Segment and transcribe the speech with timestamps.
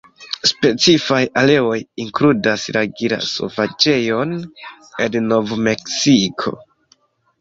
[0.51, 4.35] Specifaj areoj inkludas la Gila-Sovaĝejon
[5.07, 6.57] en Nov-Meksiko.